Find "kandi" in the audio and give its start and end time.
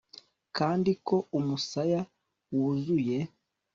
0.57-0.91